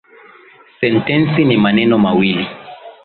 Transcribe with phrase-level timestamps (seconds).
[0.81, 2.47] Sentensi ni maneno mawili